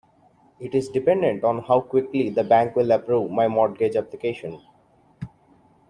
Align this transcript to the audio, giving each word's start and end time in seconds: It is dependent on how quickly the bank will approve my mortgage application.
It 0.59 0.73
is 0.73 0.89
dependent 0.89 1.43
on 1.43 1.61
how 1.61 1.81
quickly 1.81 2.31
the 2.31 2.43
bank 2.43 2.75
will 2.75 2.89
approve 2.91 3.29
my 3.29 3.47
mortgage 3.47 3.95
application. 3.95 4.59